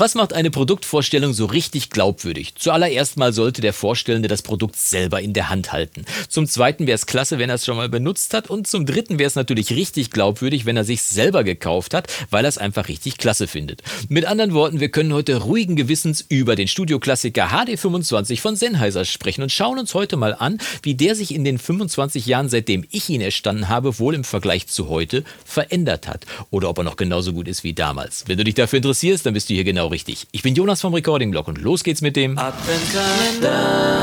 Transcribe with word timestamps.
Was 0.00 0.14
macht 0.14 0.32
eine 0.32 0.52
Produktvorstellung 0.52 1.32
so 1.32 1.46
richtig 1.46 1.90
glaubwürdig? 1.90 2.54
Zuallererst 2.54 3.16
mal 3.16 3.32
sollte 3.32 3.60
der 3.60 3.72
Vorstellende 3.72 4.28
das 4.28 4.42
Produkt 4.42 4.76
selber 4.76 5.20
in 5.20 5.32
der 5.32 5.50
Hand 5.50 5.72
halten. 5.72 6.04
Zum 6.28 6.46
Zweiten 6.46 6.86
wäre 6.86 6.94
es 6.94 7.06
klasse, 7.06 7.40
wenn 7.40 7.48
er 7.48 7.56
es 7.56 7.64
schon 7.64 7.76
mal 7.76 7.88
benutzt 7.88 8.32
hat. 8.32 8.48
Und 8.48 8.68
zum 8.68 8.86
Dritten 8.86 9.18
wäre 9.18 9.26
es 9.26 9.34
natürlich 9.34 9.72
richtig 9.72 10.12
glaubwürdig, 10.12 10.66
wenn 10.66 10.76
er 10.76 10.84
sich 10.84 11.02
selber 11.02 11.42
gekauft 11.42 11.94
hat, 11.94 12.06
weil 12.30 12.44
er 12.44 12.48
es 12.48 12.58
einfach 12.58 12.86
richtig 12.86 13.18
klasse 13.18 13.48
findet. 13.48 13.82
Mit 14.08 14.24
anderen 14.24 14.54
Worten, 14.54 14.78
wir 14.78 14.88
können 14.88 15.12
heute 15.12 15.34
ruhigen 15.34 15.74
Gewissens 15.74 16.24
über 16.28 16.54
den 16.54 16.68
Studioklassiker 16.68 17.48
HD25 17.48 18.40
von 18.40 18.54
Sennheiser 18.54 19.04
sprechen 19.04 19.42
und 19.42 19.50
schauen 19.50 19.80
uns 19.80 19.94
heute 19.94 20.16
mal 20.16 20.32
an, 20.32 20.58
wie 20.84 20.94
der 20.94 21.16
sich 21.16 21.34
in 21.34 21.42
den 21.42 21.58
25 21.58 22.24
Jahren, 22.24 22.48
seitdem 22.48 22.86
ich 22.92 23.08
ihn 23.08 23.20
erstanden 23.20 23.68
habe, 23.68 23.98
wohl 23.98 24.14
im 24.14 24.22
Vergleich 24.22 24.68
zu 24.68 24.88
heute 24.88 25.24
verändert 25.44 26.06
hat. 26.06 26.24
Oder 26.50 26.70
ob 26.70 26.78
er 26.78 26.84
noch 26.84 26.94
genauso 26.94 27.32
gut 27.32 27.48
ist 27.48 27.64
wie 27.64 27.72
damals. 27.72 28.22
Wenn 28.28 28.38
du 28.38 28.44
dich 28.44 28.54
dafür 28.54 28.76
interessierst, 28.76 29.26
dann 29.26 29.34
bist 29.34 29.50
du 29.50 29.54
hier 29.54 29.64
genau 29.64 29.87
richtig. 29.88 30.26
Ich 30.32 30.42
bin 30.42 30.54
Jonas 30.54 30.80
vom 30.80 30.94
Recording 30.94 31.30
Blog 31.30 31.48
und 31.48 31.58
los 31.58 31.84
geht's 31.84 32.00
mit 32.00 32.16
dem 32.16 32.38
Adventskalender. 32.38 34.00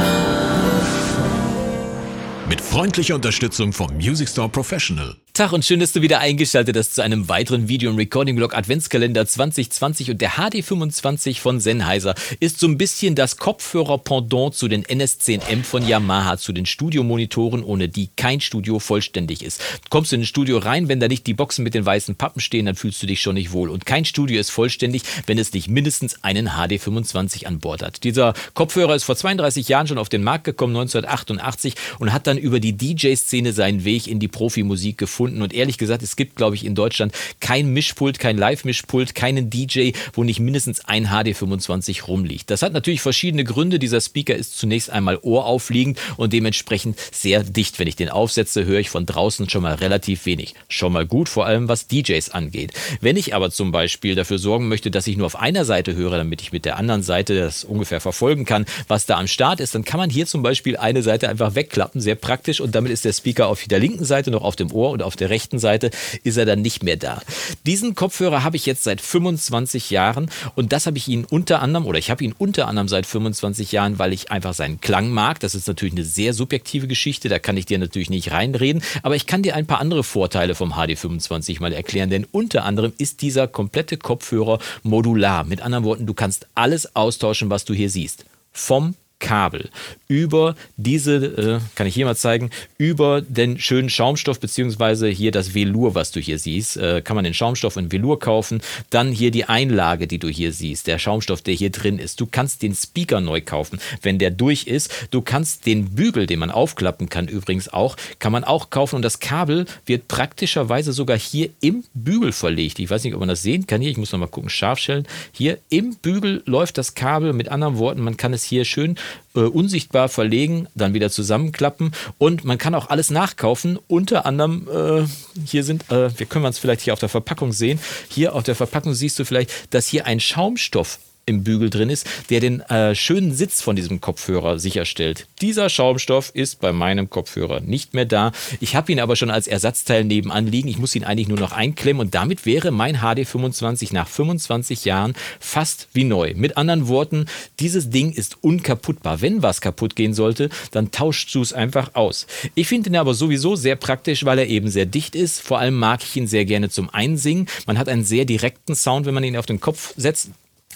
Mit 2.47 2.61
freundlicher 2.61 3.15
Unterstützung 3.15 3.73
vom 3.73 3.95
Music 3.95 4.29
Store 4.29 4.49
Professional. 4.49 5.15
Tag 5.35 5.51
und 5.51 5.65
schön, 5.65 5.81
dass 5.81 5.91
du 5.91 6.01
wieder 6.01 6.19
eingeschaltet 6.19 6.77
hast 6.77 6.95
zu 6.95 7.03
einem 7.03 7.27
weiteren 7.27 7.67
Video 7.67 7.91
im 7.91 7.97
Recording 7.97 8.37
Blog 8.37 8.55
Adventskalender 8.55 9.27
2020 9.27 10.11
und 10.11 10.21
der 10.21 10.29
HD25 10.35 11.41
von 11.41 11.59
Sennheiser 11.59 12.15
ist 12.39 12.57
so 12.57 12.67
ein 12.67 12.77
bisschen 12.77 13.15
das 13.15 13.35
Kopfhörer-Pendant 13.35 14.55
zu 14.55 14.69
den 14.69 14.85
NS10M 14.85 15.63
von 15.63 15.85
Yamaha, 15.85 16.37
zu 16.37 16.53
den 16.53 16.65
Studiomonitoren, 16.65 17.65
ohne 17.65 17.89
die 17.89 18.11
kein 18.15 18.39
Studio 18.39 18.79
vollständig 18.79 19.43
ist. 19.43 19.61
Kommst 19.89 20.13
du 20.13 20.15
in 20.15 20.21
ein 20.21 20.25
Studio 20.25 20.57
rein, 20.57 20.87
wenn 20.87 21.01
da 21.01 21.09
nicht 21.09 21.27
die 21.27 21.33
Boxen 21.33 21.65
mit 21.65 21.73
den 21.73 21.85
weißen 21.85 22.15
Pappen 22.15 22.39
stehen, 22.39 22.65
dann 22.65 22.75
fühlst 22.75 23.03
du 23.03 23.05
dich 23.05 23.21
schon 23.21 23.35
nicht 23.35 23.51
wohl. 23.51 23.69
Und 23.69 23.85
kein 23.85 24.05
Studio 24.05 24.39
ist 24.39 24.51
vollständig, 24.51 25.01
wenn 25.25 25.37
es 25.37 25.51
nicht 25.51 25.67
mindestens 25.67 26.23
einen 26.23 26.47
HD25 26.47 27.45
an 27.45 27.59
Bord 27.59 27.83
hat. 27.83 28.05
Dieser 28.05 28.35
Kopfhörer 28.53 28.95
ist 28.95 29.03
vor 29.03 29.17
32 29.17 29.67
Jahren 29.67 29.87
schon 29.87 29.97
auf 29.97 30.07
den 30.07 30.23
Markt 30.23 30.45
gekommen, 30.45 30.77
1988, 30.77 31.75
und 31.99 32.13
hat 32.13 32.25
dann 32.25 32.37
über 32.37 32.61
die 32.61 32.77
DJ-Szene 32.77 33.51
seinen 33.51 33.83
Weg 33.83 34.07
in 34.07 34.21
die 34.21 34.29
Profimusik 34.29 34.97
gefunden 34.97 35.24
gefunden. 35.25 35.41
Und 35.41 35.53
ehrlich 35.53 35.77
gesagt, 35.77 36.03
es 36.03 36.15
gibt, 36.15 36.35
glaube 36.35 36.55
ich, 36.55 36.65
in 36.65 36.75
Deutschland 36.75 37.13
kein 37.39 37.73
Mischpult, 37.73 38.19
kein 38.19 38.37
Live-Mischpult, 38.37 39.15
keinen 39.15 39.49
DJ, 39.49 39.91
wo 40.13 40.23
nicht 40.23 40.39
mindestens 40.39 40.85
ein 40.85 41.07
HD25 41.07 42.05
rumliegt. 42.05 42.49
Das 42.49 42.61
hat 42.61 42.73
natürlich 42.73 43.01
verschiedene 43.01 43.43
Gründe. 43.43 43.79
Dieser 43.79 44.01
Speaker 44.01 44.35
ist 44.35 44.57
zunächst 44.57 44.89
einmal 44.89 45.17
ohraufliegend 45.21 45.99
und 46.17 46.33
dementsprechend 46.33 46.99
sehr 47.11 47.43
dicht. 47.43 47.79
Wenn 47.79 47.87
ich 47.87 47.95
den 47.95 48.09
aufsetze, 48.09 48.65
höre 48.65 48.79
ich 48.79 48.89
von 48.89 49.05
draußen 49.05 49.49
schon 49.49 49.63
mal 49.63 49.75
relativ 49.75 50.25
wenig. 50.25 50.53
Schon 50.67 50.93
mal 50.93 51.05
gut, 51.05 51.29
vor 51.29 51.45
allem 51.45 51.67
was 51.67 51.87
DJs 51.87 52.29
angeht. 52.29 52.73
Wenn 53.01 53.17
ich 53.17 53.33
aber 53.33 53.51
zum 53.51 53.71
Beispiel 53.71 54.15
dafür 54.15 54.37
sorgen 54.37 54.67
möchte, 54.67 54.91
dass 54.91 55.07
ich 55.07 55.17
nur 55.17 55.25
auf 55.25 55.39
einer 55.39 55.65
Seite 55.65 55.95
höre, 55.95 56.17
damit 56.17 56.41
ich 56.41 56.51
mit 56.51 56.65
der 56.65 56.77
anderen 56.77 57.03
Seite 57.03 57.35
das 57.39 57.63
ungefähr 57.63 58.01
verfolgen 58.01 58.45
kann, 58.45 58.65
was 58.87 59.05
da 59.05 59.17
am 59.17 59.27
Start 59.27 59.59
ist, 59.59 59.73
dann 59.75 59.85
kann 59.85 59.99
man 59.99 60.09
hier 60.09 60.25
zum 60.27 60.43
Beispiel 60.43 60.77
eine 60.77 61.01
Seite 61.01 61.29
einfach 61.29 61.55
wegklappen, 61.55 62.01
sehr 62.01 62.15
praktisch 62.15 62.61
und 62.61 62.75
damit 62.75 62.91
ist 62.91 63.05
der 63.05 63.13
Speaker 63.13 63.47
auf 63.47 63.63
der 63.65 63.79
linken 63.79 64.05
Seite 64.05 64.31
noch 64.31 64.43
auf 64.43 64.55
dem 64.55 64.71
Ohr 64.71 64.91
und 64.91 65.01
auf 65.01 65.14
auf 65.15 65.17
der 65.17 65.29
rechten 65.29 65.59
Seite 65.59 65.91
ist 66.23 66.35
er 66.35 66.45
dann 66.45 66.61
nicht 66.61 66.83
mehr 66.83 66.97
da. 66.97 67.21
Diesen 67.65 67.95
Kopfhörer 67.95 68.43
habe 68.43 68.57
ich 68.57 68.65
jetzt 68.65 68.83
seit 68.83 68.99
25 68.99 69.89
Jahren 69.89 70.29
und 70.55 70.73
das 70.73 70.87
habe 70.87 70.97
ich 70.97 71.07
ihn 71.07 71.23
unter 71.23 71.61
anderem, 71.61 71.85
oder 71.85 71.97
ich 71.97 72.11
habe 72.11 72.21
ihn 72.25 72.35
unter 72.37 72.67
anderem 72.67 72.89
seit 72.89 73.05
25 73.05 73.71
Jahren, 73.71 73.97
weil 73.97 74.11
ich 74.11 74.29
einfach 74.29 74.53
seinen 74.53 74.81
Klang 74.81 75.09
mag. 75.09 75.39
Das 75.39 75.55
ist 75.55 75.69
natürlich 75.69 75.93
eine 75.93 76.03
sehr 76.03 76.33
subjektive 76.33 76.87
Geschichte, 76.87 77.29
da 77.29 77.39
kann 77.39 77.55
ich 77.55 77.65
dir 77.65 77.79
natürlich 77.79 78.09
nicht 78.09 78.31
reinreden, 78.31 78.83
aber 79.03 79.15
ich 79.15 79.25
kann 79.25 79.41
dir 79.41 79.55
ein 79.55 79.67
paar 79.67 79.79
andere 79.79 80.03
Vorteile 80.03 80.53
vom 80.53 80.73
HD25 80.73 81.61
mal 81.61 81.71
erklären, 81.71 82.09
denn 82.09 82.27
unter 82.29 82.65
anderem 82.65 82.91
ist 82.97 83.21
dieser 83.21 83.47
komplette 83.47 83.95
Kopfhörer 83.95 84.59
modular. 84.83 85.45
Mit 85.45 85.61
anderen 85.61 85.85
Worten, 85.85 86.07
du 86.07 86.13
kannst 86.13 86.47
alles 86.55 86.93
austauschen, 86.93 87.49
was 87.49 87.63
du 87.63 87.73
hier 87.73 87.89
siehst. 87.89 88.25
Vom 88.51 88.95
Kabel 89.25 89.69
über 90.07 90.55
diese, 90.77 91.15
äh, 91.15 91.59
kann 91.73 91.87
ich 91.87 91.95
hier 91.95 92.05
mal 92.05 92.15
zeigen, 92.15 92.51
über 92.77 93.21
den 93.21 93.57
schönen 93.57 93.89
Schaumstoff, 93.89 94.39
beziehungsweise 94.39 95.07
hier 95.07 95.31
das 95.31 95.55
Velour, 95.55 95.95
was 95.95 96.11
du 96.11 96.19
hier 96.19 96.37
siehst, 96.37 96.77
äh, 96.77 97.01
kann 97.01 97.15
man 97.15 97.23
den 97.23 97.33
Schaumstoff 97.33 97.75
in 97.75 97.91
Velour 97.91 98.19
kaufen. 98.19 98.61
Dann 98.91 99.11
hier 99.11 99.31
die 99.31 99.45
Einlage, 99.45 100.05
die 100.05 100.19
du 100.19 100.27
hier 100.27 100.53
siehst, 100.53 100.85
der 100.85 100.99
Schaumstoff, 100.99 101.41
der 101.41 101.55
hier 101.55 101.71
drin 101.71 101.97
ist. 101.97 102.21
Du 102.21 102.27
kannst 102.27 102.61
den 102.61 102.75
Speaker 102.75 103.19
neu 103.19 103.41
kaufen, 103.41 103.79
wenn 104.03 104.19
der 104.19 104.29
durch 104.29 104.67
ist. 104.67 104.93
Du 105.09 105.21
kannst 105.21 105.65
den 105.65 105.95
Bügel, 105.95 106.27
den 106.27 106.37
man 106.37 106.51
aufklappen 106.51 107.09
kann, 107.09 107.27
übrigens 107.27 107.67
auch, 107.67 107.97
kann 108.19 108.31
man 108.31 108.43
auch 108.43 108.69
kaufen. 108.69 108.97
Und 108.97 109.01
das 109.01 109.19
Kabel 109.19 109.65
wird 109.87 110.07
praktischerweise 110.07 110.93
sogar 110.93 111.17
hier 111.17 111.49
im 111.61 111.83
Bügel 111.95 112.31
verlegt. 112.31 112.77
Ich 112.77 112.91
weiß 112.91 113.03
nicht, 113.03 113.15
ob 113.15 113.21
man 113.21 113.29
das 113.29 113.41
sehen 113.41 113.65
kann 113.65 113.81
hier. 113.81 113.89
Ich 113.89 113.97
muss 113.97 114.11
noch 114.11 114.19
mal 114.19 114.27
gucken, 114.27 114.51
scharf 114.51 114.77
stellen. 114.77 115.07
Hier 115.31 115.57
im 115.69 115.95
Bügel 115.95 116.43
läuft 116.45 116.77
das 116.77 116.93
Kabel. 116.93 117.33
Mit 117.33 117.49
anderen 117.49 117.79
Worten, 117.79 118.01
man 118.01 118.17
kann 118.17 118.33
es 118.33 118.43
hier 118.43 118.65
schön 118.65 118.97
äh, 119.35 119.39
unsichtbar 119.39 120.09
verlegen, 120.09 120.67
dann 120.75 120.93
wieder 120.93 121.09
zusammenklappen 121.09 121.91
und 122.17 122.43
man 122.43 122.57
kann 122.57 122.75
auch 122.75 122.89
alles 122.89 123.09
nachkaufen. 123.09 123.77
Unter 123.87 124.25
anderem, 124.25 124.67
äh, 124.71 125.05
hier 125.45 125.63
sind, 125.63 125.91
äh, 125.91 126.17
wir 126.17 126.25
können 126.25 126.45
es 126.45 126.59
vielleicht 126.59 126.81
hier 126.81 126.93
auf 126.93 126.99
der 126.99 127.09
Verpackung 127.09 127.51
sehen. 127.51 127.79
Hier 128.09 128.35
auf 128.35 128.43
der 128.43 128.55
Verpackung 128.55 128.93
siehst 128.93 129.17
du 129.19 129.25
vielleicht, 129.25 129.73
dass 129.73 129.87
hier 129.87 130.05
ein 130.05 130.19
Schaumstoff 130.19 130.99
im 131.25 131.43
Bügel 131.43 131.69
drin 131.69 131.89
ist, 131.89 132.07
der 132.29 132.39
den 132.39 132.61
äh, 132.61 132.93
schönen 132.93 133.33
Sitz 133.33 133.61
von 133.61 133.75
diesem 133.75 133.99
Kopfhörer 133.99 134.59
sicherstellt. 134.59 135.27
Dieser 135.41 135.69
Schaumstoff 135.69 136.29
ist 136.33 136.59
bei 136.59 136.71
meinem 136.71 137.09
Kopfhörer 137.09 137.61
nicht 137.61 137.93
mehr 137.95 138.05
da. 138.05 138.31
Ich 138.59 138.75
habe 138.75 138.91
ihn 138.91 138.99
aber 138.99 139.15
schon 139.15 139.31
als 139.31 139.47
Ersatzteil 139.47 140.03
nebenan 140.03 140.45
liegen. 140.45 140.67
Ich 140.67 140.77
muss 140.77 140.95
ihn 140.95 141.03
eigentlich 141.03 141.27
nur 141.27 141.39
noch 141.39 141.51
einklemmen 141.51 142.01
und 142.01 142.13
damit 142.13 142.45
wäre 142.45 142.71
mein 142.71 142.97
HD25 142.97 143.93
nach 143.93 144.07
25 144.07 144.85
Jahren 144.85 145.15
fast 145.39 145.87
wie 145.93 146.03
neu. 146.03 146.33
Mit 146.35 146.57
anderen 146.57 146.87
Worten, 146.87 147.25
dieses 147.59 147.89
Ding 147.89 148.11
ist 148.11 148.37
unkaputtbar. 148.41 149.21
Wenn 149.21 149.41
was 149.41 149.61
kaputt 149.61 149.95
gehen 149.95 150.13
sollte, 150.13 150.49
dann 150.71 150.91
tauscht 150.91 151.33
du 151.33 151.41
es 151.41 151.53
einfach 151.53 151.95
aus. 151.95 152.27
Ich 152.53 152.67
finde 152.67 152.91
ihn 152.91 152.97
aber 152.97 153.15
sowieso 153.15 153.55
sehr 153.55 153.75
praktisch, 153.75 154.25
weil 154.25 154.37
er 154.37 154.47
eben 154.47 154.69
sehr 154.69 154.85
dicht 154.85 155.15
ist. 155.15 155.41
Vor 155.41 155.57
allem 155.57 155.75
mag 155.75 156.03
ich 156.03 156.15
ihn 156.15 156.27
sehr 156.27 156.45
gerne 156.45 156.69
zum 156.69 156.91
Einsingen. 156.91 157.47
Man 157.65 157.79
hat 157.79 157.89
einen 157.89 158.03
sehr 158.03 158.25
direkten 158.25 158.75
Sound, 158.75 159.07
wenn 159.07 159.15
man 159.15 159.23
ihn 159.23 159.37
auf 159.37 159.47
den 159.47 159.59
Kopf 159.59 159.93
setzt 159.97 160.29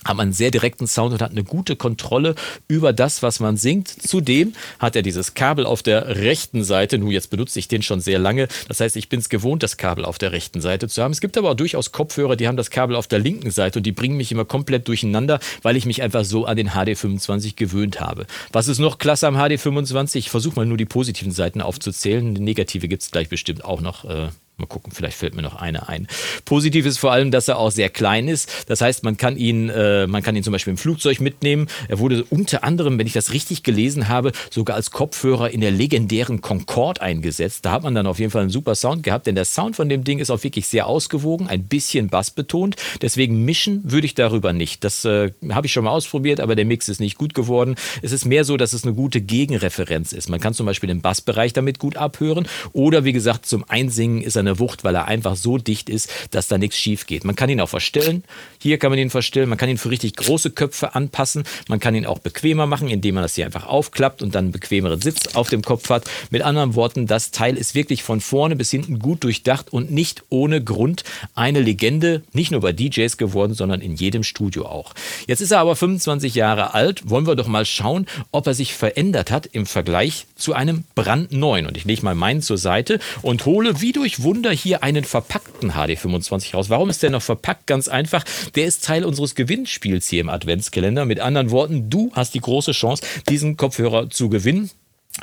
hat 0.06 0.18
man 0.18 0.28
einen 0.28 0.34
sehr 0.34 0.52
direkten 0.52 0.88
Sound 0.88 1.14
und 1.14 1.22
hat 1.22 1.32
eine 1.32 1.44
gute 1.44 1.76
Kontrolle 1.76 2.36
über 2.68 2.94
das, 2.94 3.22
was 3.24 3.40
man 3.40 3.58
singt. 3.58 3.88
Zudem 3.88 4.54
hat 4.80 4.96
er 4.96 5.02
dieses 5.02 5.34
Kabel 5.34 5.66
auf 5.66 5.84
der 5.84 6.16
rechten 6.18 6.64
Seite. 6.64 6.98
Nun, 6.98 7.12
jetzt 7.12 7.30
benutze 7.30 7.60
ich 7.60 7.68
den 7.68 7.82
schon 7.82 8.00
sehr 8.00 8.20
lange. 8.20 8.48
Das 8.68 8.80
heißt, 8.80 8.96
ich 8.96 9.10
bin 9.10 9.20
es 9.20 9.30
gewohnt, 9.30 9.64
das 9.64 9.78
Kabel 9.78 10.06
auf 10.06 10.18
der 10.18 10.32
rechten 10.32 10.62
Seite 10.62 10.88
zu 10.88 11.04
haben. 11.04 11.12
Es 11.12 11.22
gibt 11.22 11.38
aber 11.38 11.52
auch 11.52 11.56
durchaus 11.56 11.92
Kopfhörer, 11.92 12.36
die 12.36 12.48
haben 12.48 12.58
das 12.58 12.70
Kabel 12.70 12.96
auf 12.96 13.08
der 13.08 13.20
linken 13.20 13.52
Seite 13.52 13.80
und 13.80 13.84
die 13.84 13.92
bringen 13.92 14.18
mich 14.18 14.32
immer 14.32 14.46
komplett 14.46 14.88
durcheinander, 14.88 15.40
weil 15.62 15.76
ich 15.76 15.86
mich 15.86 16.02
einfach 16.02 16.26
so 16.26 16.46
an 16.46 16.58
den 16.58 16.70
HD25 16.70 17.56
gewöhnt 17.56 18.00
habe. 18.00 18.26
Was 18.52 18.68
ist 18.68 18.80
noch 18.80 18.98
klasse 18.98 19.28
am 19.28 19.38
HD25? 19.38 20.18
Ich 20.18 20.30
versuche 20.30 20.56
mal 20.56 20.66
nur 20.66 20.78
die 20.78 20.86
positiven 20.86 21.32
Seiten 21.32 21.62
aufzuzählen. 21.62 22.36
Die 22.36 22.42
negative 22.42 22.88
gibt 22.88 23.04
es 23.04 23.12
gleich 23.12 23.30
bestimmt 23.30 23.66
auch 23.66 23.82
noch. 23.82 24.06
Äh 24.06 24.30
Mal 24.60 24.68
gucken, 24.68 24.92
vielleicht 24.94 25.18
fällt 25.18 25.36
mir 25.36 25.42
noch 25.42 25.56
eine 25.56 25.88
ein. 25.88 26.08
Positiv 26.44 26.86
ist 26.86 26.98
vor 26.98 27.12
allem, 27.12 27.32
dass 27.32 27.48
er 27.48 27.58
auch 27.58 27.72
sehr 27.72 27.90
klein 27.90 28.28
ist. 28.28 28.66
Das 28.68 28.82
heißt, 28.82 29.04
man 29.04 29.16
kann 29.16 29.38
ihn, 29.38 29.70
äh, 29.70 30.06
man 30.06 30.22
kann 30.22 30.36
ihn 30.36 30.44
zum 30.44 30.52
Beispiel 30.52 30.72
im 30.72 30.78
Flugzeug 30.78 31.22
mitnehmen. 31.22 31.68
Er 31.88 32.00
wurde 32.00 32.26
unter 32.30 32.64
anderem, 32.64 33.00
wenn 33.00 33.08
ich 33.08 33.14
das 33.14 33.32
richtig 33.32 33.64
gelesen 33.64 34.10
habe, 34.10 34.34
sogar 34.50 34.76
als 34.76 34.92
Kopfhörer 34.92 35.50
in 35.52 35.62
der 35.62 35.72
legendären 35.72 36.42
Concorde 36.42 37.02
eingesetzt. 37.02 37.66
Da 37.66 37.72
hat 37.72 37.84
man 37.84 37.96
dann 37.96 38.06
auf 38.06 38.20
jeden 38.20 38.32
Fall 38.32 38.42
einen 38.42 38.52
super 38.52 38.76
Sound 38.76 39.04
gehabt, 39.04 39.28
denn 39.28 39.36
der 39.36 39.46
Sound 39.46 39.78
von 39.78 39.88
dem 39.88 40.04
Ding 40.04 40.20
ist 40.20 40.30
auch 40.30 40.44
wirklich 40.44 40.68
sehr 40.68 40.88
ausgewogen, 40.88 41.48
ein 41.48 41.64
bisschen 41.64 42.10
bassbetont. 42.10 42.76
Deswegen 43.02 43.46
mischen 43.46 43.82
würde 43.86 44.06
ich 44.06 44.14
darüber 44.14 44.52
nicht. 44.52 44.84
Das 44.84 45.06
äh, 45.06 45.32
habe 45.52 45.68
ich 45.68 45.74
schon 45.74 45.86
mal 45.86 45.92
ausprobiert, 45.92 46.42
aber 46.42 46.56
der 46.56 46.66
Mix 46.66 46.90
ist 46.90 47.00
nicht 47.00 47.18
gut 47.18 47.34
geworden. 47.34 47.76
Es 48.02 48.12
ist 48.12 48.26
mehr 48.26 48.44
so, 48.44 48.58
dass 48.58 48.74
es 48.74 48.84
eine 48.84 48.94
gute 48.94 49.22
Gegenreferenz 49.22 50.12
ist. 50.12 50.30
Man 50.30 50.42
kann 50.42 50.54
zum 50.54 50.66
Beispiel 50.66 50.88
den 50.88 51.02
Bassbereich 51.02 51.54
damit 51.54 51.80
gut 51.80 51.96
abhören 51.96 52.46
oder 52.74 53.06
wie 53.06 53.14
gesagt, 53.14 53.46
zum 53.46 53.64
Einsingen 53.68 54.22
ist 54.22 54.36
er 54.36 54.42
eine 54.42 54.49
Wucht, 54.58 54.84
weil 54.84 54.96
er 54.96 55.06
einfach 55.06 55.36
so 55.36 55.60
dicht 55.60 55.90
ist, 55.90 56.10
dass 56.32 56.48
da 56.48 56.58
nichts 56.58 56.78
schief 56.78 57.06
geht. 57.06 57.26
Man 57.26 57.36
kann 57.36 57.50
ihn 57.50 57.62
auch 57.62 57.70
verstellen. 57.70 58.24
Hier 58.58 58.80
kann 58.80 58.90
man 58.90 58.98
ihn 58.98 59.12
verstellen. 59.12 59.50
Man 59.50 59.58
kann 59.58 59.70
ihn 59.70 59.78
für 59.78 59.92
richtig 59.92 60.16
große 60.16 60.50
Köpfe 60.50 60.96
anpassen. 60.96 61.44
Man 61.68 61.80
kann 61.80 61.94
ihn 61.94 62.06
auch 62.06 62.20
bequemer 62.20 62.66
machen, 62.66 62.88
indem 62.88 63.16
man 63.16 63.24
das 63.24 63.36
hier 63.36 63.46
einfach 63.46 63.68
aufklappt 63.68 64.22
und 64.22 64.34
dann 64.34 64.46
einen 64.46 64.52
bequemeren 64.52 65.02
Sitz 65.02 65.36
auf 65.36 65.50
dem 65.50 65.62
Kopf 65.62 65.90
hat. 65.90 66.06
Mit 66.32 66.42
anderen 66.42 66.76
Worten, 66.76 67.06
das 67.06 67.32
Teil 67.32 67.58
ist 67.58 67.76
wirklich 67.76 68.02
von 68.02 68.22
vorne 68.22 68.56
bis 68.56 68.72
hinten 68.72 69.00
gut 69.00 69.24
durchdacht 69.24 69.72
und 69.72 69.92
nicht 69.92 70.24
ohne 70.30 70.64
Grund 70.64 71.04
eine 71.36 71.62
Legende, 71.62 72.24
nicht 72.34 72.52
nur 72.52 72.62
bei 72.62 72.72
DJs 72.72 73.18
geworden, 73.18 73.54
sondern 73.54 73.82
in 73.82 73.96
jedem 73.96 74.24
Studio 74.24 74.66
auch. 74.66 74.94
Jetzt 75.28 75.42
ist 75.42 75.52
er 75.52 75.60
aber 75.60 75.76
25 75.76 76.36
Jahre 76.36 76.74
alt. 76.74 77.10
Wollen 77.10 77.28
wir 77.28 77.36
doch 77.36 77.48
mal 77.48 77.66
schauen, 77.66 78.06
ob 78.32 78.48
er 78.48 78.54
sich 78.54 78.74
verändert 78.74 79.32
hat 79.32 79.46
im 79.52 79.66
Vergleich 79.66 80.26
zu 80.36 80.54
einem 80.54 80.84
brandneuen. 80.96 81.68
Und 81.68 81.78
ich 81.78 81.86
lege 81.86 82.04
mal 82.04 82.16
meinen 82.16 82.42
zur 82.42 82.58
Seite 82.58 83.00
und 83.22 83.46
hole 83.46 83.82
wie 83.82 83.92
durch 83.92 84.24
Wunder 84.24 84.39
Wunder 84.40 84.52
hier 84.52 84.84
einen 84.84 85.04
verpackten 85.04 85.74
HD25 85.74 86.54
raus. 86.54 86.70
Warum 86.70 86.90
ist 86.90 87.04
der 87.04 87.10
noch 87.10 87.22
verpackt? 87.22 87.68
Ganz 87.68 87.90
einfach. 87.90 88.24
Der 88.56 88.68
ist 88.68 88.86
Teil 88.86 89.04
unseres 89.04 89.36
Gewinnspiels 89.36 90.08
hier 90.08 90.22
im 90.22 90.30
Adventskalender. 90.30 91.04
Mit 91.04 91.20
anderen 91.20 91.52
Worten, 91.52 91.90
du 91.90 92.10
hast 92.14 92.36
die 92.36 92.40
große 92.40 92.72
Chance, 92.72 93.04
diesen 93.28 93.58
Kopfhörer 93.58 94.10
zu 94.10 94.30
gewinnen. 94.30 94.72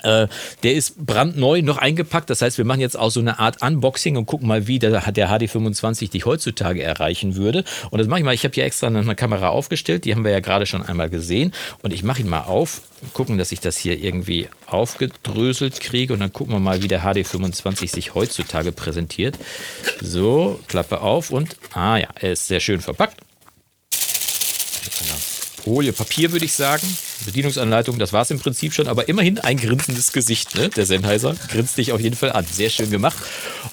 Äh, 0.02 0.28
der 0.62 0.74
ist 0.74 1.04
brandneu, 1.04 1.62
noch 1.62 1.78
eingepackt. 1.78 2.30
Das 2.30 2.42
heißt, 2.42 2.58
wir 2.58 2.64
machen 2.64 2.80
jetzt 2.80 2.98
auch 2.98 3.10
so 3.10 3.20
eine 3.20 3.38
Art 3.38 3.62
Unboxing 3.62 4.16
und 4.16 4.26
gucken 4.26 4.48
mal, 4.48 4.66
wie 4.66 4.78
der, 4.78 5.12
der 5.12 5.30
HD25 5.30 6.10
dich 6.10 6.26
heutzutage 6.26 6.82
erreichen 6.82 7.36
würde. 7.36 7.64
Und 7.90 7.98
das 7.98 8.08
mache 8.08 8.20
ich 8.20 8.24
mal. 8.24 8.34
Ich 8.34 8.44
habe 8.44 8.54
hier 8.54 8.64
extra 8.64 8.86
eine 8.86 9.14
Kamera 9.14 9.48
aufgestellt. 9.48 10.04
Die 10.04 10.14
haben 10.14 10.24
wir 10.24 10.32
ja 10.32 10.40
gerade 10.40 10.66
schon 10.66 10.82
einmal 10.82 11.10
gesehen. 11.10 11.52
Und 11.82 11.92
ich 11.92 12.02
mache 12.02 12.22
ihn 12.22 12.28
mal 12.28 12.42
auf. 12.42 12.82
Gucken, 13.12 13.36
dass 13.36 13.52
ich 13.52 13.60
das 13.60 13.76
hier 13.76 14.02
irgendwie 14.02 14.48
aufgedröselt 14.66 15.80
kriege. 15.80 16.12
Und 16.12 16.20
dann 16.20 16.32
gucken 16.32 16.54
wir 16.54 16.60
mal, 16.60 16.82
wie 16.82 16.88
der 16.88 17.02
HD25 17.02 17.90
sich 17.90 18.14
heutzutage 18.14 18.72
präsentiert. 18.72 19.38
So, 20.00 20.60
Klappe 20.66 21.00
auf 21.00 21.30
und, 21.30 21.56
ah 21.74 21.98
ja, 21.98 22.08
er 22.14 22.32
ist 22.32 22.46
sehr 22.46 22.60
schön 22.60 22.80
verpackt. 22.80 23.20
Folie 25.66 25.92
Papier, 25.92 26.30
würde 26.30 26.44
ich 26.44 26.52
sagen. 26.52 26.86
Bedienungsanleitung, 27.24 27.98
das 27.98 28.12
war 28.12 28.22
es 28.22 28.30
im 28.30 28.38
Prinzip 28.38 28.72
schon, 28.72 28.86
aber 28.86 29.08
immerhin 29.08 29.40
ein 29.40 29.56
grinsendes 29.56 30.12
Gesicht, 30.12 30.54
ne? 30.54 30.68
Der 30.68 30.86
Sennheiser 30.86 31.34
grinst 31.48 31.76
dich 31.76 31.90
auf 31.90 32.00
jeden 32.00 32.14
Fall 32.14 32.30
an. 32.30 32.46
Sehr 32.48 32.70
schön 32.70 32.88
gemacht. 32.88 33.16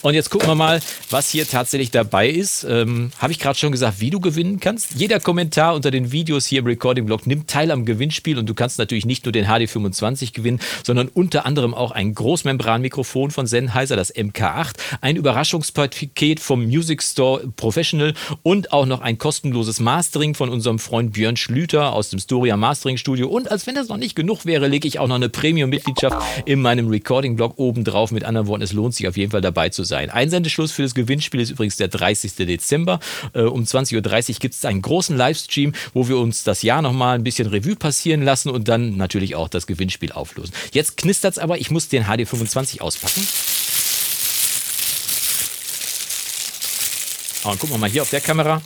Und 0.04 0.16
jetzt 0.16 0.30
gucken 0.30 0.50
wir 0.50 0.56
mal, 0.56 0.82
was 1.12 1.30
hier 1.30 1.48
tatsächlich 1.48 1.90
dabei 1.90 2.28
ist. 2.28 2.66
Ähm, 2.70 3.12
Habe 3.20 3.32
ich 3.32 3.40
gerade 3.40 3.58
schon 3.58 3.72
gesagt, 3.72 4.02
wie 4.02 4.10
du 4.10 4.20
gewinnen 4.20 4.60
kannst? 4.60 4.96
Jeder 4.96 5.22
Kommentar 5.22 5.76
unter 5.76 5.92
den 5.92 6.12
Videos 6.12 6.46
hier 6.46 6.60
im 6.60 6.66
Recording-Blog 6.66 7.26
nimmt 7.26 7.50
teil 7.50 7.72
am 7.72 7.86
Gewinnspiel 7.86 8.38
und 8.38 8.50
du 8.50 8.54
kannst 8.54 8.80
natürlich 8.80 9.06
nicht 9.06 9.24
nur 9.24 9.32
den 9.32 9.46
HD25 9.46 10.34
gewinnen, 10.34 10.60
sondern 10.86 11.08
unter 11.08 11.46
anderem 11.46 11.74
auch 11.74 11.92
ein 11.92 12.14
Großmembranmikrofon 12.14 13.32
von 13.32 13.48
Sennheiser, 13.48 13.96
das 13.96 14.14
MK8, 14.14 14.74
ein 15.00 15.16
Überraschungspaket 15.16 16.42
vom 16.42 16.66
Music 16.66 17.02
Store 17.02 17.48
Professional 17.56 18.14
und 18.42 18.74
auch 18.74 18.86
noch 18.86 19.00
ein 19.00 19.18
kostenloses 19.18 19.80
Mastering 19.80 20.36
von 20.36 20.50
unserem 20.50 20.80
Freund 20.80 21.14
Björn 21.14 21.38
Schlüter 21.38 21.94
aus 21.94 22.10
dem 22.10 22.20
Storia 22.20 22.58
Mastering 22.58 22.98
Studio 22.98 23.30
und 23.30 23.50
als 23.50 23.68
wenn 23.68 23.76
das 23.76 23.88
noch 23.88 23.96
nicht 23.96 24.18
genug 24.18 24.46
wäre, 24.46 24.68
lege 24.68 24.86
ich 24.86 25.00
auch 25.00 25.08
noch 25.08 25.16
eine 25.16 25.30
Premium-Mitgliedschaft 25.30 26.18
in 26.46 26.62
meinem 26.62 26.90
Recording-Blog 26.90 27.54
oben 27.56 27.86
drauf. 27.86 28.12
Mit 28.12 28.26
anderen 28.26 28.48
Worten, 28.48 28.64
es 28.64 28.74
lohnt 28.74 28.96
sich 28.96 29.08
auf 29.08 29.16
jeden 29.16 29.32
Fall 29.32 29.40
dabei 29.40 29.70
zu 29.70 29.86
sein. 29.86 29.93
Einsendeschluss 29.96 30.72
für 30.72 30.84
das 30.84 30.94
Gewinnspiel 30.96 31.40
ist 31.40 31.52
übrigens 31.52 31.78
der 31.78 31.88
30. 31.88 32.36
Dezember. 32.36 33.00
Äh, 33.34 33.42
um 33.42 33.64
20.30 33.64 33.96
Uhr 34.34 34.40
gibt 34.40 34.56
es 34.56 34.66
einen 34.66 34.82
großen 34.82 35.16
Livestream, 35.16 35.74
wo 35.94 36.08
wir 36.08 36.18
uns 36.18 36.44
das 36.44 36.62
Jahr 36.62 36.82
nochmal 36.82 37.16
ein 37.16 37.24
bisschen 37.24 37.48
Revue 37.48 37.76
passieren 37.76 38.22
lassen 38.22 38.50
und 38.50 38.68
dann 38.68 38.98
natürlich 38.98 39.36
auch 39.36 39.50
das 39.50 39.68
Gewinnspiel 39.68 40.12
auflösen. 40.12 40.54
Jetzt 40.72 40.98
knistert 40.98 41.34
es 41.34 41.40
aber, 41.40 41.58
ich 41.58 41.72
muss 41.72 41.88
den 41.88 42.06
HD25 42.06 42.82
auspacken. 42.82 43.28
Oh, 47.46 47.50
und 47.50 47.60
gucken 47.60 47.76
wir 47.76 47.80
mal 47.80 47.90
hier 47.90 48.02
auf 48.02 48.10
der 48.10 48.22
Kamera. 48.22 48.62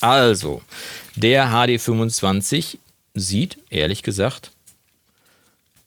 Also, 0.00 0.62
der 1.16 1.48
HD25 1.48 2.78
sieht, 3.14 3.58
ehrlich 3.70 4.02
gesagt, 4.02 4.52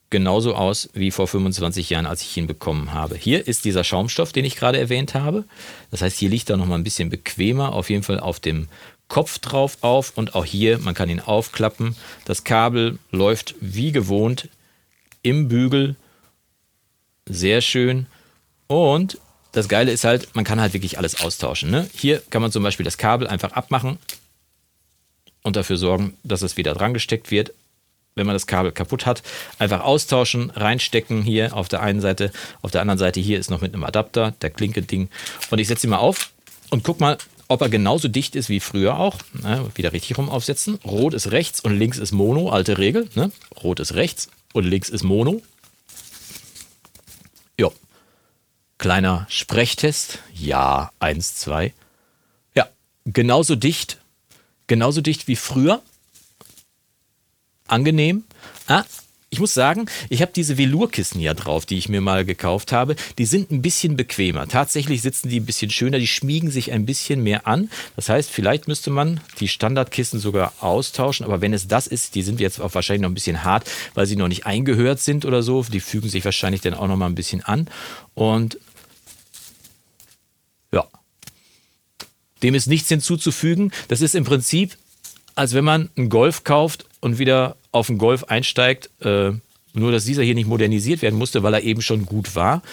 genauso 0.09 0.55
aus 0.55 0.89
wie 0.93 1.11
vor 1.11 1.27
25 1.27 1.89
Jahren, 1.89 2.05
als 2.05 2.21
ich 2.21 2.35
ihn 2.37 2.47
bekommen 2.47 2.93
habe. 2.93 3.15
Hier 3.15 3.47
ist 3.47 3.65
dieser 3.65 3.83
Schaumstoff, 3.83 4.31
den 4.31 4.45
ich 4.45 4.55
gerade 4.55 4.79
erwähnt 4.79 5.13
habe. 5.13 5.43
Das 5.91 6.01
heißt, 6.01 6.17
hier 6.17 6.29
liegt 6.29 6.49
er 6.49 6.57
noch 6.57 6.65
mal 6.65 6.75
ein 6.75 6.83
bisschen 6.83 7.09
bequemer, 7.09 7.73
auf 7.73 7.89
jeden 7.89 8.03
Fall 8.03 8.19
auf 8.19 8.39
dem 8.39 8.67
Kopf 9.07 9.39
drauf 9.39 9.77
auf 9.81 10.13
und 10.15 10.35
auch 10.35 10.45
hier, 10.45 10.79
man 10.79 10.93
kann 10.93 11.09
ihn 11.09 11.19
aufklappen. 11.19 11.95
Das 12.25 12.43
Kabel 12.43 12.99
läuft 13.11 13.55
wie 13.61 13.91
gewohnt 13.91 14.49
im 15.23 15.47
Bügel. 15.47 15.95
Sehr 17.25 17.61
schön. 17.61 18.07
Und 18.67 19.17
das 19.53 19.69
Geile 19.69 19.91
ist 19.91 20.03
halt, 20.03 20.35
man 20.35 20.43
kann 20.43 20.59
halt 20.59 20.73
wirklich 20.73 20.97
alles 20.97 21.21
austauschen. 21.21 21.69
Ne? 21.69 21.89
Hier 21.93 22.21
kann 22.29 22.41
man 22.41 22.51
zum 22.51 22.63
Beispiel 22.63 22.83
das 22.83 22.97
Kabel 22.97 23.27
einfach 23.27 23.53
abmachen, 23.53 23.97
und 25.47 25.55
dafür 25.55 25.77
sorgen, 25.77 26.17
dass 26.23 26.41
es 26.41 26.57
wieder 26.57 26.73
dran 26.73 26.93
gesteckt 26.93 27.31
wird. 27.31 27.53
Wenn 28.17 28.25
man 28.25 28.35
das 28.35 28.47
Kabel 28.47 28.71
kaputt 28.71 29.05
hat, 29.05 29.23
einfach 29.59 29.81
austauschen, 29.81 30.49
reinstecken 30.51 31.21
hier 31.21 31.55
auf 31.55 31.67
der 31.67 31.81
einen 31.81 32.01
Seite. 32.01 32.31
Auf 32.61 32.71
der 32.71 32.81
anderen 32.81 32.97
Seite 32.97 33.19
hier 33.19 33.39
ist 33.39 33.49
noch 33.49 33.61
mit 33.61 33.73
einem 33.73 33.83
Adapter, 33.83 34.31
der 34.41 34.49
Klinke-Ding. 34.49 35.09
Und 35.49 35.59
ich 35.59 35.67
setze 35.67 35.87
ihn 35.87 35.91
mal 35.91 35.97
auf 35.97 36.31
und 36.69 36.83
guck 36.83 36.99
mal, 36.99 37.17
ob 37.47 37.61
er 37.61 37.69
genauso 37.69 38.07
dicht 38.07 38.35
ist 38.35 38.49
wie 38.49 38.59
früher 38.59 38.99
auch. 38.99 39.17
Na, 39.33 39.65
wieder 39.75 39.93
richtig 39.93 40.17
rum 40.17 40.29
aufsetzen. 40.29 40.79
Rot 40.83 41.13
ist 41.13 41.31
rechts 41.31 41.61
und 41.61 41.77
links 41.77 41.97
ist 41.97 42.11
Mono, 42.11 42.49
alte 42.49 42.77
Regel. 42.77 43.07
Ne? 43.15 43.31
Rot 43.63 43.79
ist 43.79 43.93
rechts 43.93 44.29
und 44.53 44.65
links 44.65 44.89
ist 44.89 45.03
Mono. 45.03 45.41
Ja. 47.57 47.69
Kleiner 48.77 49.25
Sprechtest. 49.29 50.19
Ja, 50.33 50.91
eins, 50.99 51.35
zwei. 51.35 51.73
Ja, 52.53 52.67
genauso 53.05 53.55
dicht 53.55 53.99
genauso 54.67 55.01
dicht 55.01 55.27
wie 55.27 55.35
früher. 55.35 55.81
Angenehm. 57.67 58.23
Ah, 58.67 58.83
ich 59.29 59.41
muss 59.41 59.53
sagen, 59.53 59.87
ich 60.07 60.21
habe 60.21 60.31
diese 60.33 60.57
Velurkissen 60.57 61.19
ja 61.19 61.33
drauf, 61.33 61.65
die 61.65 61.77
ich 61.77 61.89
mir 61.89 61.99
mal 61.99 62.23
gekauft 62.23 62.71
habe. 62.71 62.95
Die 63.17 63.25
sind 63.25 63.51
ein 63.51 63.61
bisschen 63.61 63.97
bequemer. 63.97 64.47
Tatsächlich 64.47 65.01
sitzen 65.01 65.27
die 65.27 65.41
ein 65.41 65.45
bisschen 65.45 65.69
schöner, 65.69 65.99
die 65.99 66.07
schmiegen 66.07 66.49
sich 66.49 66.71
ein 66.71 66.85
bisschen 66.85 67.23
mehr 67.23 67.45
an. 67.45 67.69
Das 67.97 68.07
heißt, 68.07 68.31
vielleicht 68.31 68.69
müsste 68.69 68.89
man 68.89 69.19
die 69.41 69.49
Standardkissen 69.49 70.21
sogar 70.21 70.53
austauschen. 70.61 71.25
Aber 71.25 71.41
wenn 71.41 71.53
es 71.53 71.67
das 71.67 71.87
ist, 71.87 72.15
die 72.15 72.23
sind 72.23 72.39
jetzt 72.39 72.61
auch 72.61 72.73
wahrscheinlich 72.73 73.01
noch 73.01 73.09
ein 73.09 73.15
bisschen 73.15 73.43
hart, 73.43 73.69
weil 73.95 74.05
sie 74.05 74.15
noch 74.15 74.29
nicht 74.29 74.45
eingehört 74.45 75.01
sind 75.01 75.25
oder 75.25 75.43
so. 75.43 75.61
Die 75.63 75.81
fügen 75.81 76.07
sich 76.07 76.23
wahrscheinlich 76.23 76.61
dann 76.61 76.73
auch 76.73 76.87
noch 76.87 76.95
mal 76.95 77.07
ein 77.07 77.15
bisschen 77.15 77.43
an. 77.43 77.67
Und 78.13 78.57
ja, 80.71 80.87
dem 82.43 82.55
ist 82.55 82.67
nichts 82.67 82.87
hinzuzufügen. 82.87 83.73
Das 83.89 83.99
ist 83.99 84.15
im 84.15 84.23
Prinzip, 84.23 84.77
als 85.37 85.53
wenn 85.53 85.63
man 85.63 85.89
einen 85.95 86.09
Golf 86.09 86.43
kauft 86.43 86.85
und 86.99 87.19
wieder 87.19 87.55
auf 87.71 87.89
einen 87.89 87.99
Golf 87.99 88.23
einsteigt. 88.25 88.89
Äh, 89.01 89.31
nur, 89.73 89.91
dass 89.91 90.05
dieser 90.05 90.23
hier 90.23 90.35
nicht 90.35 90.47
modernisiert 90.47 91.01
werden 91.01 91.19
musste, 91.19 91.43
weil 91.43 91.53
er 91.53 91.61
eben 91.61 91.81
schon 91.81 92.05
gut 92.05 92.35
war. 92.35 92.63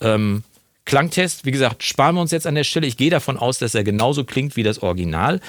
Ähm, 0.00 0.42
Klangtest, 0.84 1.44
wie 1.44 1.50
gesagt, 1.50 1.82
sparen 1.82 2.16
wir 2.16 2.22
uns 2.22 2.30
jetzt 2.30 2.46
an 2.46 2.54
der 2.54 2.64
Stelle. 2.64 2.86
Ich 2.86 2.96
gehe 2.96 3.10
davon 3.10 3.36
aus, 3.36 3.58
dass 3.58 3.74
er 3.74 3.84
genauso 3.84 4.24
klingt 4.24 4.56
wie 4.56 4.62
das 4.62 4.82
Original, 4.82 5.40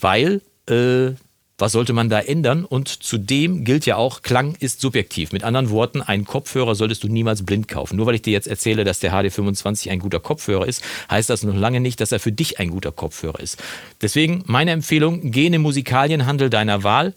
weil 0.00 0.42
äh, 0.68 1.12
was 1.58 1.72
sollte 1.72 1.92
man 1.92 2.08
da 2.08 2.20
ändern? 2.20 2.64
Und 2.64 2.88
zudem 2.88 3.64
gilt 3.64 3.84
ja 3.84 3.96
auch, 3.96 4.22
Klang 4.22 4.54
ist 4.60 4.80
subjektiv. 4.80 5.32
Mit 5.32 5.42
anderen 5.42 5.70
Worten, 5.70 6.00
einen 6.00 6.24
Kopfhörer 6.24 6.76
solltest 6.76 7.02
du 7.02 7.08
niemals 7.08 7.44
blind 7.44 7.66
kaufen. 7.66 7.96
Nur 7.96 8.06
weil 8.06 8.14
ich 8.14 8.22
dir 8.22 8.32
jetzt 8.32 8.46
erzähle, 8.46 8.84
dass 8.84 9.00
der 9.00 9.12
HD25 9.12 9.90
ein 9.90 9.98
guter 9.98 10.20
Kopfhörer 10.20 10.66
ist, 10.66 10.82
heißt 11.10 11.28
das 11.28 11.42
noch 11.42 11.54
lange 11.54 11.80
nicht, 11.80 12.00
dass 12.00 12.12
er 12.12 12.20
für 12.20 12.32
dich 12.32 12.60
ein 12.60 12.70
guter 12.70 12.92
Kopfhörer 12.92 13.40
ist. 13.40 13.62
Deswegen 14.00 14.44
meine 14.46 14.70
Empfehlung, 14.70 15.32
geh 15.32 15.46
in 15.46 15.52
den 15.52 15.62
Musikalienhandel 15.62 16.48
deiner 16.48 16.84
Wahl, 16.84 17.12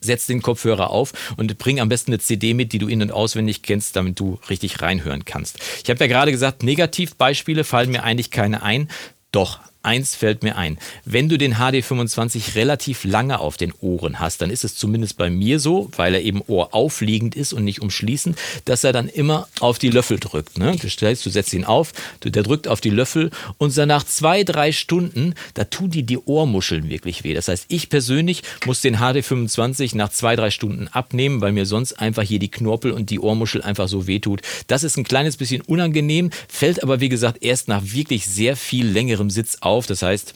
setz 0.00 0.26
den 0.26 0.42
Kopfhörer 0.42 0.90
auf 0.90 1.12
und 1.36 1.58
bring 1.58 1.80
am 1.80 1.88
besten 1.88 2.12
eine 2.12 2.20
CD 2.20 2.54
mit, 2.54 2.72
die 2.72 2.78
du 2.78 2.88
in- 2.88 3.02
und 3.02 3.12
auswendig 3.12 3.62
kennst, 3.62 3.96
damit 3.96 4.18
du 4.18 4.38
richtig 4.48 4.80
reinhören 4.80 5.24
kannst. 5.24 5.58
Ich 5.82 5.90
habe 5.90 6.00
ja 6.00 6.06
gerade 6.06 6.30
gesagt, 6.30 6.62
Negativbeispiele 6.62 7.64
fallen 7.64 7.90
mir 7.90 8.02
eigentlich 8.02 8.30
keine 8.30 8.62
ein. 8.62 8.88
Doch, 9.32 9.60
eins 9.82 10.14
fällt 10.14 10.42
mir 10.42 10.56
ein. 10.56 10.78
Wenn 11.04 11.28
du 11.28 11.38
den 11.38 11.54
HD25 11.54 12.56
relativ 12.56 13.04
lange 13.04 13.38
auf 13.38 13.56
den 13.56 13.72
Ohren 13.80 14.18
hast, 14.18 14.42
dann 14.42 14.50
ist 14.50 14.64
es 14.64 14.74
zumindest 14.74 15.16
bei 15.16 15.30
mir 15.30 15.60
so, 15.60 15.90
weil 15.96 16.14
er 16.14 16.22
eben 16.22 16.42
ohraufliegend 16.46 17.36
ist 17.36 17.52
und 17.52 17.64
nicht 17.64 17.80
umschließend, 17.80 18.36
dass 18.64 18.84
er 18.84 18.92
dann 18.92 19.08
immer 19.08 19.48
auf 19.60 19.78
die 19.78 19.90
Löffel 19.90 20.18
drückt. 20.18 20.58
Ne? 20.58 20.76
Du 20.76 20.90
stellst, 20.90 21.24
du 21.24 21.30
setzt 21.30 21.52
ihn 21.54 21.64
auf, 21.64 21.92
du, 22.20 22.30
der 22.30 22.42
drückt 22.42 22.66
auf 22.66 22.80
die 22.80 22.90
Löffel 22.90 23.30
und 23.56 23.76
dann 23.76 23.88
nach 23.88 24.04
zwei, 24.04 24.44
drei 24.44 24.72
Stunden, 24.72 25.34
da 25.54 25.64
tun 25.64 25.90
die 25.90 26.02
die 26.02 26.18
Ohrmuscheln 26.18 26.90
wirklich 26.90 27.24
weh. 27.24 27.34
Das 27.34 27.48
heißt, 27.48 27.66
ich 27.68 27.88
persönlich 27.88 28.42
muss 28.66 28.80
den 28.80 28.96
HD25 28.96 29.96
nach 29.96 30.10
zwei, 30.10 30.34
drei 30.36 30.50
Stunden 30.50 30.88
abnehmen, 30.88 31.40
weil 31.40 31.52
mir 31.52 31.66
sonst 31.66 31.94
einfach 31.94 32.24
hier 32.24 32.40
die 32.40 32.50
Knorpel 32.50 32.90
und 32.90 33.10
die 33.10 33.20
Ohrmuschel 33.20 33.62
einfach 33.62 33.88
so 33.88 34.06
wehtut. 34.06 34.42
Das 34.66 34.82
ist 34.82 34.96
ein 34.96 35.04
kleines 35.04 35.36
bisschen 35.36 35.62
unangenehm, 35.62 36.30
fällt 36.48 36.82
aber 36.82 37.00
wie 37.00 37.08
gesagt 37.08 37.42
erst 37.42 37.68
nach 37.68 37.82
wirklich 37.84 38.26
sehr 38.26 38.56
viel 38.56 38.86
längerem 38.86 39.30
Sitz 39.30 39.58
auf 39.60 39.67
auf. 39.68 39.86
Das 39.86 40.02
heißt, 40.02 40.34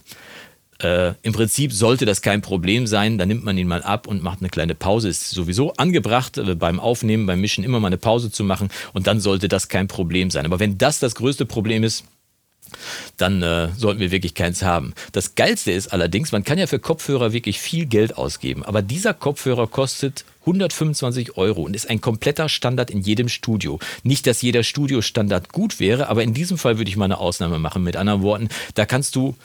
äh, 0.82 1.14
im 1.22 1.32
Prinzip 1.32 1.72
sollte 1.72 2.04
das 2.04 2.22
kein 2.22 2.42
Problem 2.42 2.86
sein. 2.86 3.18
Dann 3.18 3.28
nimmt 3.28 3.44
man 3.44 3.56
ihn 3.58 3.68
mal 3.68 3.82
ab 3.82 4.06
und 4.06 4.22
macht 4.22 4.40
eine 4.40 4.48
kleine 4.48 4.74
Pause. 4.74 5.08
Ist 5.08 5.30
sowieso 5.30 5.72
angebracht, 5.74 6.38
äh, 6.38 6.54
beim 6.54 6.80
Aufnehmen, 6.80 7.26
beim 7.26 7.40
Mischen 7.40 7.64
immer 7.64 7.80
mal 7.80 7.88
eine 7.88 7.98
Pause 7.98 8.30
zu 8.30 8.44
machen. 8.44 8.68
Und 8.92 9.06
dann 9.06 9.20
sollte 9.20 9.48
das 9.48 9.68
kein 9.68 9.88
Problem 9.88 10.30
sein. 10.30 10.46
Aber 10.46 10.60
wenn 10.60 10.78
das 10.78 10.98
das 10.98 11.14
größte 11.14 11.46
Problem 11.46 11.84
ist, 11.84 12.04
dann 13.16 13.42
äh, 13.42 13.68
sollten 13.76 14.00
wir 14.00 14.10
wirklich 14.10 14.34
keins 14.34 14.62
haben. 14.62 14.94
Das 15.12 15.34
Geilste 15.34 15.72
ist 15.72 15.92
allerdings, 15.92 16.32
man 16.32 16.44
kann 16.44 16.58
ja 16.58 16.66
für 16.66 16.78
Kopfhörer 16.78 17.32
wirklich 17.32 17.60
viel 17.60 17.86
Geld 17.86 18.16
ausgeben, 18.16 18.62
aber 18.64 18.80
dieser 18.82 19.14
Kopfhörer 19.14 19.66
kostet 19.66 20.24
125 20.42 21.36
Euro 21.36 21.62
und 21.62 21.74
ist 21.74 21.88
ein 21.88 22.00
kompletter 22.00 22.48
Standard 22.48 22.90
in 22.90 23.00
jedem 23.00 23.28
Studio. 23.28 23.78
Nicht, 24.02 24.26
dass 24.26 24.42
jeder 24.42 24.62
Studiostandard 24.62 25.52
gut 25.52 25.80
wäre, 25.80 26.08
aber 26.08 26.22
in 26.22 26.34
diesem 26.34 26.58
Fall 26.58 26.78
würde 26.78 26.90
ich 26.90 26.96
mal 26.96 27.06
eine 27.06 27.18
Ausnahme 27.18 27.58
machen. 27.58 27.82
Mit 27.82 27.96
anderen 27.96 28.22
Worten, 28.22 28.48
da 28.74 28.86
kannst 28.86 29.16
du 29.16 29.36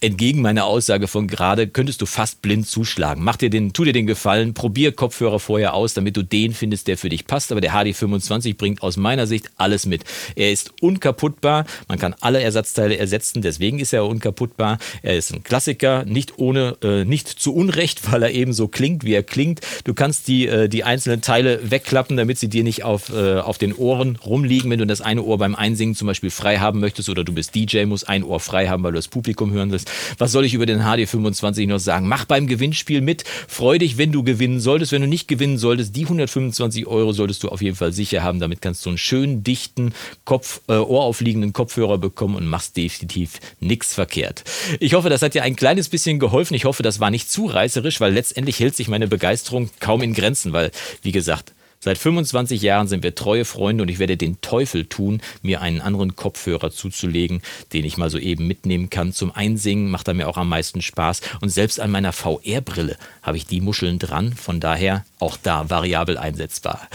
entgegen 0.00 0.42
meiner 0.42 0.64
Aussage 0.64 1.08
von 1.08 1.26
gerade, 1.26 1.66
könntest 1.66 2.00
du 2.00 2.06
fast 2.06 2.40
blind 2.42 2.68
zuschlagen. 2.68 3.24
Mach 3.24 3.36
dir 3.36 3.50
den, 3.50 3.72
tu 3.72 3.84
dir 3.84 3.92
den 3.92 4.06
Gefallen, 4.06 4.54
probier 4.54 4.92
Kopfhörer 4.92 5.40
vorher 5.40 5.74
aus, 5.74 5.94
damit 5.94 6.16
du 6.16 6.22
den 6.22 6.54
findest, 6.54 6.86
der 6.86 6.96
für 6.96 7.08
dich 7.08 7.26
passt. 7.26 7.50
Aber 7.50 7.60
der 7.60 7.72
HD25 7.72 8.56
bringt 8.56 8.82
aus 8.82 8.96
meiner 8.96 9.26
Sicht 9.26 9.50
alles 9.56 9.86
mit. 9.86 10.04
Er 10.36 10.52
ist 10.52 10.72
unkaputtbar, 10.80 11.64
man 11.88 11.98
kann 11.98 12.14
alle 12.20 12.40
Ersatzteile 12.40 12.96
ersetzen, 12.96 13.42
deswegen 13.42 13.80
ist 13.80 13.92
er 13.92 14.06
unkaputtbar. 14.06 14.78
Er 15.02 15.16
ist 15.16 15.32
ein 15.32 15.42
Klassiker, 15.42 16.04
nicht 16.04 16.38
ohne, 16.38 16.76
äh, 16.82 17.04
nicht 17.04 17.28
zu 17.28 17.54
Unrecht, 17.54 18.00
weil 18.12 18.22
er 18.22 18.30
eben 18.30 18.52
so 18.52 18.68
klingt, 18.68 19.04
wie 19.04 19.14
er 19.14 19.24
klingt. 19.24 19.60
Du 19.84 19.94
kannst 19.94 20.28
die, 20.28 20.46
äh, 20.46 20.68
die 20.68 20.84
einzelnen 20.84 21.22
Teile 21.22 21.70
wegklappen, 21.70 22.16
damit 22.16 22.38
sie 22.38 22.48
dir 22.48 22.62
nicht 22.62 22.84
auf, 22.84 23.12
äh, 23.12 23.38
auf 23.38 23.58
den 23.58 23.74
Ohren 23.74 24.16
rumliegen, 24.16 24.70
wenn 24.70 24.78
du 24.78 24.86
das 24.86 25.00
eine 25.00 25.22
Ohr 25.22 25.38
beim 25.38 25.56
Einsingen 25.56 25.96
zum 25.96 26.06
Beispiel 26.06 26.30
frei 26.30 26.58
haben 26.58 26.78
möchtest 26.78 27.08
oder 27.08 27.24
du 27.24 27.32
bist 27.32 27.54
DJ, 27.54 27.84
musst 27.84 28.08
ein 28.08 28.22
Ohr 28.22 28.38
frei 28.38 28.68
haben, 28.68 28.82
weil 28.84 28.92
du 28.92 28.98
das 28.98 29.08
Publikum 29.08 29.50
hören 29.52 29.72
willst. 29.72 29.87
Was 30.18 30.32
soll 30.32 30.44
ich 30.44 30.54
über 30.54 30.66
den 30.66 30.80
HD25 30.80 31.66
noch 31.66 31.78
sagen? 31.78 32.08
Mach 32.08 32.24
beim 32.24 32.46
Gewinnspiel 32.46 33.00
mit. 33.00 33.24
Freu 33.46 33.78
dich, 33.78 33.98
wenn 33.98 34.12
du 34.12 34.22
gewinnen 34.22 34.60
solltest. 34.60 34.92
Wenn 34.92 35.02
du 35.02 35.08
nicht 35.08 35.28
gewinnen 35.28 35.58
solltest, 35.58 35.94
die 35.96 36.04
125 36.04 36.86
Euro 36.86 37.12
solltest 37.12 37.42
du 37.42 37.48
auf 37.48 37.62
jeden 37.62 37.76
Fall 37.76 37.92
sicher 37.92 38.22
haben. 38.22 38.40
Damit 38.40 38.62
kannst 38.62 38.84
du 38.84 38.90
einen 38.90 38.98
schönen, 38.98 39.44
dichten, 39.44 39.92
Kopf, 40.24 40.60
äh, 40.68 40.74
ohraufliegenden 40.74 41.52
Kopfhörer 41.52 41.98
bekommen 41.98 42.36
und 42.36 42.46
machst 42.46 42.76
definitiv 42.76 43.40
nichts 43.60 43.94
verkehrt. 43.94 44.44
Ich 44.80 44.94
hoffe, 44.94 45.08
das 45.08 45.22
hat 45.22 45.34
dir 45.34 45.42
ein 45.42 45.56
kleines 45.56 45.88
bisschen 45.88 46.18
geholfen. 46.18 46.54
Ich 46.54 46.64
hoffe, 46.64 46.82
das 46.82 47.00
war 47.00 47.10
nicht 47.10 47.30
zu 47.30 47.46
reißerisch, 47.46 48.00
weil 48.00 48.12
letztendlich 48.12 48.60
hält 48.60 48.76
sich 48.76 48.88
meine 48.88 49.08
Begeisterung 49.08 49.70
kaum 49.80 50.02
in 50.02 50.14
Grenzen, 50.14 50.52
weil, 50.52 50.70
wie 51.02 51.12
gesagt, 51.12 51.52
Seit 51.80 51.96
25 51.96 52.60
Jahren 52.60 52.88
sind 52.88 53.04
wir 53.04 53.14
treue 53.14 53.44
Freunde 53.44 53.82
und 53.82 53.88
ich 53.88 54.00
werde 54.00 54.16
den 54.16 54.40
Teufel 54.40 54.86
tun, 54.86 55.20
mir 55.42 55.60
einen 55.60 55.80
anderen 55.80 56.16
Kopfhörer 56.16 56.70
zuzulegen, 56.70 57.40
den 57.72 57.84
ich 57.84 57.96
mal 57.96 58.10
so 58.10 58.18
eben 58.18 58.48
mitnehmen 58.48 58.90
kann. 58.90 59.12
Zum 59.12 59.30
Einsingen 59.30 59.90
macht 59.90 60.08
er 60.08 60.14
mir 60.14 60.28
auch 60.28 60.36
am 60.36 60.48
meisten 60.48 60.82
Spaß. 60.82 61.20
Und 61.40 61.50
selbst 61.50 61.78
an 61.78 61.92
meiner 61.92 62.12
VR-Brille 62.12 62.96
habe 63.22 63.36
ich 63.36 63.46
die 63.46 63.60
Muscheln 63.60 64.00
dran. 64.00 64.32
Von 64.32 64.58
daher 64.58 65.04
auch 65.20 65.36
da 65.40 65.70
variabel 65.70 66.18
einsetzbar. 66.18 66.88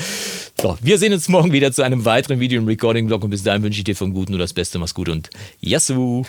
So, 0.61 0.77
wir 0.81 0.97
sehen 0.97 1.13
uns 1.13 1.29
morgen 1.29 1.53
wieder 1.53 1.71
zu 1.71 1.81
einem 1.81 2.03
weiteren 2.03 2.39
Video 2.39 2.59
im 2.59 2.67
Recording-Blog 2.67 3.23
und 3.23 3.29
bis 3.29 3.43
dahin 3.43 3.63
wünsche 3.63 3.79
ich 3.79 3.85
dir 3.85 3.95
vom 3.95 4.13
Guten 4.13 4.33
nur 4.33 4.39
das 4.39 4.53
Beste. 4.53 4.79
Mach's 4.79 4.93
gut 4.93 5.09
und 5.09 5.29
Yassou! 5.61 6.25